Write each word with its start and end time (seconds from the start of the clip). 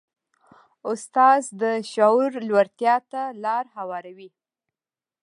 استاد 0.89 1.43
د 1.61 1.63
شعور 1.91 2.31
لوړتیا 2.49 2.95
ته 3.11 3.21
لاره 3.43 3.69
هواروي. 3.77 4.29